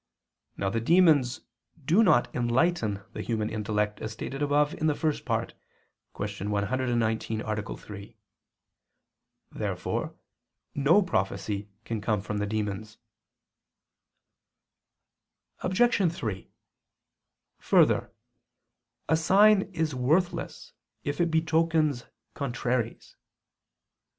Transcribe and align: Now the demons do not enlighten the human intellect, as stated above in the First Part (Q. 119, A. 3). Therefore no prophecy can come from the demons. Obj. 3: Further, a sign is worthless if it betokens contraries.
Now 0.57 0.71
the 0.71 0.81
demons 0.81 1.41
do 1.85 2.01
not 2.01 2.33
enlighten 2.35 3.03
the 3.13 3.21
human 3.21 3.51
intellect, 3.51 4.01
as 4.01 4.11
stated 4.13 4.41
above 4.41 4.73
in 4.73 4.87
the 4.87 4.95
First 4.95 5.25
Part 5.25 5.53
(Q. 6.15 6.49
119, 6.49 7.41
A. 7.41 7.77
3). 7.77 8.17
Therefore 9.51 10.15
no 10.73 11.03
prophecy 11.03 11.69
can 11.85 12.01
come 12.01 12.19
from 12.19 12.39
the 12.39 12.47
demons. 12.47 12.97
Obj. 15.59 16.11
3: 16.11 16.51
Further, 17.59 18.11
a 19.07 19.15
sign 19.15 19.61
is 19.71 19.93
worthless 19.93 20.73
if 21.03 21.21
it 21.21 21.29
betokens 21.29 22.07
contraries. 22.33 23.15